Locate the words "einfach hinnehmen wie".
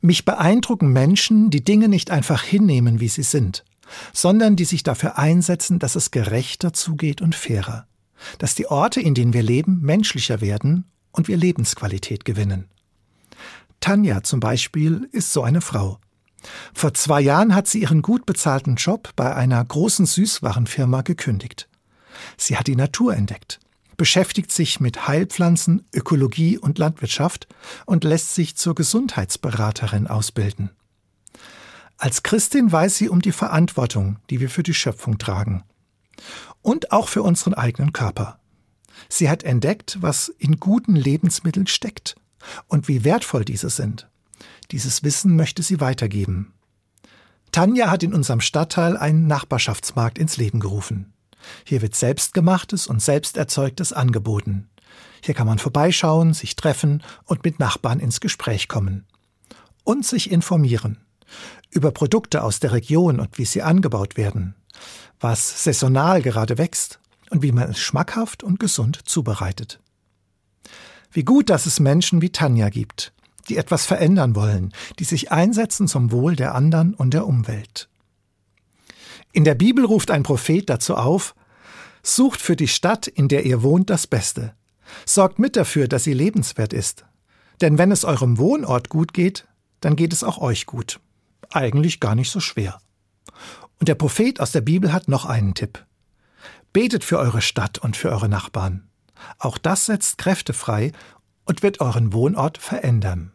2.10-3.08